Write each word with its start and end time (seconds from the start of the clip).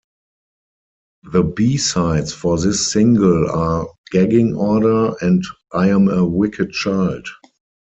The 1.31 1.43
B-sides 1.43 2.33
for 2.33 2.57
this 2.57 2.91
single 2.91 3.47
are 3.51 3.87
"Gagging 4.09 4.55
Order" 4.55 5.13
and 5.23 5.43
"I 5.73 5.89
Am 5.89 6.07
a 6.07 6.25
Wicked 6.25 6.71
Child". 6.71 7.27